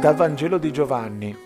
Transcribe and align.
Dal 0.00 0.14
Vangelo 0.14 0.56
di 0.56 0.72
Giovanni. 0.72 1.36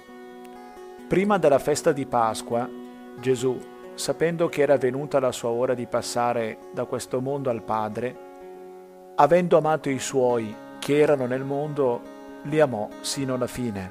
Prima 1.09 1.39
della 1.39 1.59
festa 1.59 1.91
di 1.91 2.07
Pasqua, 2.07 2.71
Gesù, 3.19 3.61
sapendo 3.95 4.49
che 4.49 4.63
era 4.63 4.77
venuta 4.77 5.19
la 5.19 5.33
sua 5.33 5.49
ora 5.49 5.75
di 5.75 5.87
passare 5.87 6.59
da 6.73 6.85
questo 6.85 7.21
mondo 7.21 7.51
al 7.51 7.63
Padre, 7.63 8.17
avendo 9.17 9.57
amato 9.57 9.91
i 9.91 9.99
suoi 9.99 10.55
che 10.79 11.01
erano 11.01 11.27
nel 11.27 11.43
mondo, 11.43 12.01
li 12.43 12.61
amò 12.61 12.89
sino 13.01 13.35
alla 13.35 13.49
fine. 13.49 13.91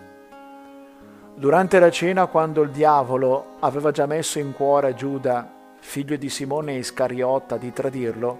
Durante 1.36 1.77
la 1.77 1.91
cena, 1.91 2.27
quando 2.27 2.62
il 2.62 2.70
diavolo 2.70 3.58
aveva 3.59 3.91
già 3.91 4.05
messo 4.05 4.40
in 4.40 4.54
cuore 4.54 4.88
a 4.88 4.94
Giuda, 4.94 5.52
figlio 5.80 6.16
di 6.16 6.30
Simone 6.30 6.76
Iscariotta, 6.76 7.58
di 7.58 7.73
tradirlo, 7.73 8.40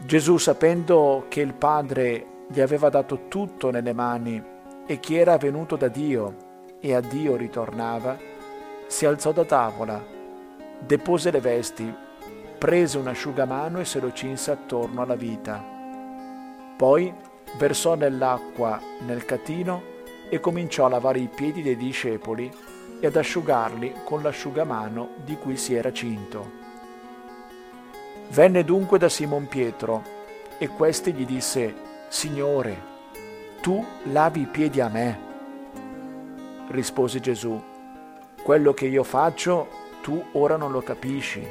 Gesù, 0.00 0.36
sapendo 0.36 1.26
che 1.28 1.42
il 1.42 1.54
Padre 1.54 2.26
gli 2.48 2.60
aveva 2.60 2.88
dato 2.88 3.28
tutto 3.28 3.70
nelle 3.70 3.92
mani 3.92 4.54
e 4.86 5.00
chi 5.00 5.16
era 5.16 5.36
venuto 5.36 5.76
da 5.76 5.88
Dio 5.88 6.34
e 6.80 6.94
a 6.94 7.00
Dio 7.00 7.36
ritornava, 7.36 8.16
si 8.86 9.04
alzò 9.04 9.32
da 9.32 9.44
tavola, 9.44 10.02
depose 10.78 11.30
le 11.30 11.40
vesti, 11.40 11.92
prese 12.58 12.98
un 12.98 13.08
asciugamano 13.08 13.80
e 13.80 13.84
se 13.84 13.98
lo 14.00 14.12
cinse 14.12 14.52
attorno 14.52 15.02
alla 15.02 15.16
vita. 15.16 15.62
Poi 16.76 17.12
versò 17.58 17.94
nell'acqua 17.94 18.80
nel 19.04 19.24
catino 19.24 19.94
e 20.28 20.40
cominciò 20.40 20.86
a 20.86 20.90
lavare 20.90 21.18
i 21.18 21.28
piedi 21.28 21.62
dei 21.62 21.76
discepoli 21.76 22.50
e 23.00 23.06
ad 23.06 23.16
asciugarli 23.16 23.94
con 24.04 24.22
l'asciugamano 24.22 25.10
di 25.24 25.36
cui 25.36 25.56
si 25.56 25.74
era 25.74 25.92
cinto. 25.92 26.64
Venne 28.30 28.64
dunque 28.64 28.98
da 28.98 29.08
Simon 29.08 29.46
Pietro 29.48 30.02
e 30.58 30.68
questi 30.68 31.12
gli 31.12 31.24
disse, 31.24 31.74
Signore, 32.08 32.94
tu 33.66 33.84
lavi 34.12 34.42
i 34.42 34.46
piedi 34.46 34.80
a 34.80 34.86
me. 34.86 35.18
Rispose 36.68 37.18
Gesù, 37.18 37.60
quello 38.44 38.72
che 38.72 38.86
io 38.86 39.02
faccio 39.02 39.66
tu 40.02 40.24
ora 40.34 40.56
non 40.56 40.70
lo 40.70 40.82
capisci, 40.82 41.44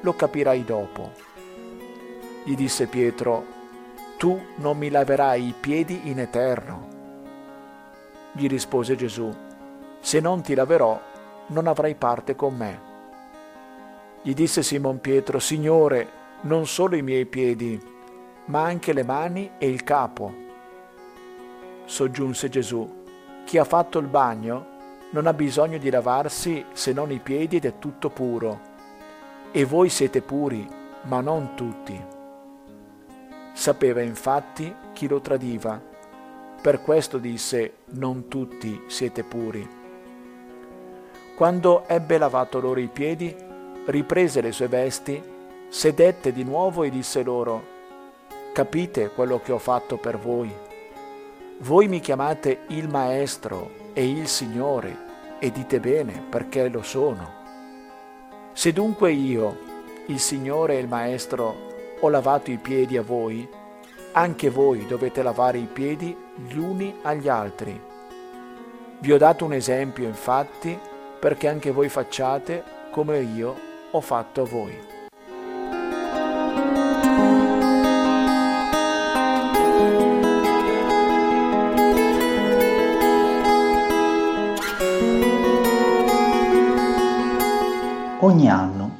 lo 0.00 0.14
capirai 0.14 0.64
dopo. 0.64 1.12
Gli 2.44 2.54
disse 2.54 2.86
Pietro, 2.86 3.44
tu 4.16 4.40
non 4.54 4.78
mi 4.78 4.88
laverai 4.88 5.48
i 5.48 5.54
piedi 5.60 6.08
in 6.08 6.20
eterno. 6.20 6.88
Gli 8.32 8.48
rispose 8.48 8.96
Gesù, 8.96 9.30
se 10.00 10.20
non 10.20 10.40
ti 10.40 10.54
laverò, 10.54 10.98
non 11.48 11.66
avrai 11.66 11.94
parte 11.94 12.34
con 12.34 12.56
me. 12.56 12.80
Gli 14.22 14.32
disse 14.32 14.62
Simon 14.62 14.98
Pietro, 14.98 15.38
Signore, 15.38 16.08
non 16.44 16.66
solo 16.66 16.96
i 16.96 17.02
miei 17.02 17.26
piedi, 17.26 17.78
ma 18.46 18.62
anche 18.62 18.94
le 18.94 19.02
mani 19.02 19.50
e 19.58 19.68
il 19.68 19.84
capo 19.84 20.43
soggiunse 21.84 22.48
Gesù, 22.48 23.02
chi 23.44 23.58
ha 23.58 23.64
fatto 23.64 23.98
il 23.98 24.06
bagno 24.06 24.72
non 25.10 25.26
ha 25.26 25.32
bisogno 25.32 25.78
di 25.78 25.90
lavarsi 25.90 26.64
se 26.72 26.92
non 26.92 27.10
i 27.12 27.20
piedi 27.20 27.56
ed 27.56 27.66
è 27.66 27.78
tutto 27.78 28.10
puro. 28.10 28.72
E 29.52 29.64
voi 29.64 29.88
siete 29.88 30.22
puri, 30.22 30.66
ma 31.02 31.20
non 31.20 31.54
tutti. 31.54 32.02
Sapeva 33.52 34.00
infatti 34.00 34.74
chi 34.92 35.06
lo 35.06 35.20
tradiva. 35.20 35.80
Per 36.60 36.82
questo 36.82 37.18
disse, 37.18 37.74
non 37.90 38.26
tutti 38.26 38.84
siete 38.88 39.22
puri. 39.22 39.82
Quando 41.36 41.86
ebbe 41.86 42.18
lavato 42.18 42.58
loro 42.58 42.80
i 42.80 42.88
piedi, 42.88 43.34
riprese 43.86 44.40
le 44.40 44.50
sue 44.50 44.66
vesti, 44.66 45.22
sedette 45.68 46.32
di 46.32 46.42
nuovo 46.42 46.82
e 46.82 46.90
disse 46.90 47.22
loro, 47.22 47.62
capite 48.52 49.10
quello 49.10 49.40
che 49.40 49.52
ho 49.52 49.58
fatto 49.58 49.96
per 49.96 50.18
voi 50.18 50.72
voi 51.58 51.88
mi 51.88 52.00
chiamate 52.00 52.62
il 52.68 52.88
Maestro 52.88 53.70
e 53.92 54.08
il 54.08 54.26
Signore 54.26 54.96
e 55.38 55.50
dite 55.50 55.80
bene 55.80 56.22
perché 56.28 56.68
lo 56.68 56.82
sono. 56.82 57.42
Se 58.52 58.72
dunque 58.72 59.12
io, 59.12 59.56
il 60.06 60.18
Signore 60.18 60.76
e 60.76 60.80
il 60.80 60.88
Maestro, 60.88 61.72
ho 62.00 62.08
lavato 62.08 62.50
i 62.50 62.58
piedi 62.58 62.96
a 62.96 63.02
voi, 63.02 63.48
anche 64.12 64.50
voi 64.50 64.86
dovete 64.86 65.22
lavare 65.22 65.58
i 65.58 65.68
piedi 65.72 66.16
gli 66.34 66.56
uni 66.56 66.98
agli 67.02 67.28
altri. 67.28 67.80
Vi 68.98 69.12
ho 69.12 69.18
dato 69.18 69.44
un 69.44 69.52
esempio, 69.52 70.06
infatti, 70.06 70.78
perché 71.18 71.48
anche 71.48 71.70
voi 71.70 71.88
facciate 71.88 72.62
come 72.90 73.20
io 73.20 73.56
ho 73.90 74.00
fatto 74.00 74.42
a 74.42 74.44
voi. 74.44 75.03
Ogni 88.24 88.48
anno 88.48 88.90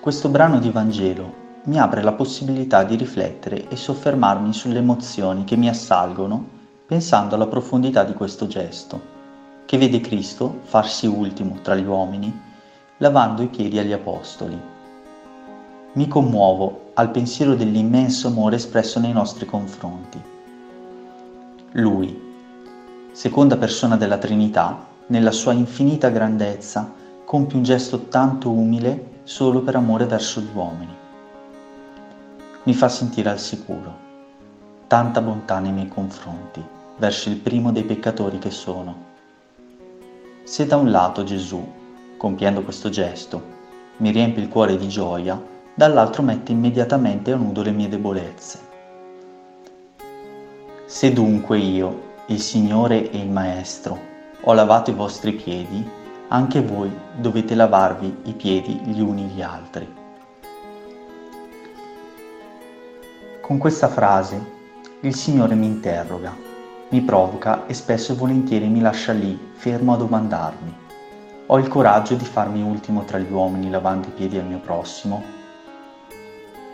questo 0.00 0.30
brano 0.30 0.58
di 0.58 0.70
Vangelo 0.70 1.34
mi 1.64 1.78
apre 1.78 2.02
la 2.02 2.12
possibilità 2.12 2.82
di 2.82 2.96
riflettere 2.96 3.68
e 3.68 3.76
soffermarmi 3.76 4.54
sulle 4.54 4.78
emozioni 4.78 5.44
che 5.44 5.54
mi 5.54 5.68
assalgono 5.68 6.42
pensando 6.86 7.34
alla 7.34 7.46
profondità 7.46 8.04
di 8.04 8.14
questo 8.14 8.46
gesto, 8.46 8.98
che 9.66 9.76
vede 9.76 10.00
Cristo 10.00 10.60
farsi 10.62 11.06
ultimo 11.06 11.58
tra 11.60 11.74
gli 11.74 11.84
uomini, 11.84 12.34
lavando 12.96 13.42
i 13.42 13.48
piedi 13.48 13.78
agli 13.78 13.92
apostoli. 13.92 14.58
Mi 15.92 16.08
commuovo 16.08 16.92
al 16.94 17.10
pensiero 17.10 17.54
dell'immenso 17.54 18.28
amore 18.28 18.56
espresso 18.56 18.98
nei 18.98 19.12
nostri 19.12 19.44
confronti. 19.44 20.18
Lui, 21.72 22.18
seconda 23.12 23.58
persona 23.58 23.98
della 23.98 24.16
Trinità, 24.16 24.86
nella 25.08 25.32
sua 25.32 25.52
infinita 25.52 26.08
grandezza, 26.08 26.96
compie 27.30 27.58
un 27.58 27.62
gesto 27.62 28.08
tanto 28.08 28.50
umile 28.50 29.20
solo 29.22 29.60
per 29.60 29.76
amore 29.76 30.04
verso 30.04 30.40
gli 30.40 30.48
uomini. 30.52 30.92
Mi 32.64 32.74
fa 32.74 32.88
sentire 32.88 33.30
al 33.30 33.38
sicuro, 33.38 33.96
tanta 34.88 35.20
bontà 35.20 35.60
nei 35.60 35.70
miei 35.70 35.86
confronti, 35.86 36.60
verso 36.96 37.28
il 37.28 37.36
primo 37.36 37.70
dei 37.70 37.84
peccatori 37.84 38.40
che 38.40 38.50
sono. 38.50 38.96
Se 40.42 40.66
da 40.66 40.74
un 40.76 40.90
lato 40.90 41.22
Gesù, 41.22 41.64
compiendo 42.16 42.64
questo 42.64 42.88
gesto, 42.88 43.40
mi 43.98 44.10
riempie 44.10 44.42
il 44.42 44.48
cuore 44.48 44.76
di 44.76 44.88
gioia, 44.88 45.40
dall'altro 45.72 46.24
mette 46.24 46.50
immediatamente 46.50 47.30
a 47.30 47.36
nudo 47.36 47.62
le 47.62 47.70
mie 47.70 47.88
debolezze. 47.88 48.58
Se 50.84 51.12
dunque 51.12 51.58
io, 51.58 52.02
il 52.26 52.40
Signore 52.40 53.08
e 53.08 53.18
il 53.18 53.30
Maestro, 53.30 53.96
ho 54.40 54.52
lavato 54.52 54.90
i 54.90 54.94
vostri 54.94 55.30
piedi, 55.34 55.98
anche 56.32 56.62
voi 56.62 56.96
dovete 57.16 57.56
lavarvi 57.56 58.18
i 58.24 58.34
piedi 58.34 58.74
gli 58.84 59.00
uni 59.00 59.24
gli 59.24 59.42
altri. 59.42 59.92
Con 63.40 63.58
questa 63.58 63.88
frase 63.88 64.58
il 65.00 65.14
Signore 65.16 65.56
mi 65.56 65.66
interroga, 65.66 66.32
mi 66.90 67.00
provoca 67.00 67.66
e 67.66 67.74
spesso 67.74 68.12
e 68.12 68.14
volentieri 68.14 68.68
mi 68.68 68.80
lascia 68.80 69.10
lì, 69.10 69.36
fermo 69.54 69.94
a 69.94 69.96
domandarmi. 69.96 70.76
Ho 71.46 71.58
il 71.58 71.66
coraggio 71.66 72.14
di 72.14 72.24
farmi 72.24 72.62
ultimo 72.62 73.02
tra 73.04 73.18
gli 73.18 73.32
uomini 73.32 73.68
lavando 73.68 74.06
i 74.06 74.12
piedi 74.12 74.38
al 74.38 74.46
mio 74.46 74.60
prossimo? 74.60 75.24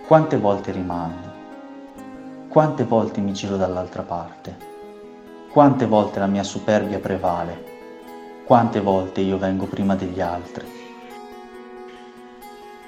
Quante 0.06 0.36
volte 0.36 0.70
rimando? 0.70 1.32
Quante 2.48 2.84
volte 2.84 3.22
mi 3.22 3.32
giro 3.32 3.56
dall'altra 3.56 4.02
parte? 4.02 4.54
Quante 5.50 5.86
volte 5.86 6.18
la 6.18 6.26
mia 6.26 6.42
superbia 6.42 6.98
prevale 6.98 7.75
quante 8.46 8.80
volte 8.80 9.22
io 9.22 9.38
vengo 9.38 9.66
prima 9.66 9.96
degli 9.96 10.20
altri. 10.20 10.64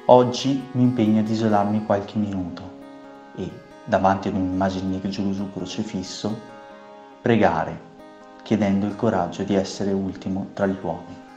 Oggi 0.05 0.69
mi 0.71 0.83
impegno 0.83 1.19
ad 1.19 1.29
isolarmi 1.29 1.85
qualche 1.85 2.17
minuto 2.17 2.63
e, 3.35 3.51
davanti 3.85 4.29
ad 4.29 4.35
un'immagine 4.35 5.01
di 5.01 5.11
Gesù 5.11 5.53
crocifisso, 5.53 6.39
pregare, 7.21 7.77
chiedendo 8.45 8.87
il 8.87 8.95
coraggio 8.95 9.43
di 9.43 9.57
essere 9.57 9.91
ultimo 9.91 10.51
tra 10.55 10.65
gli 10.65 10.77
uomini. 10.81 11.28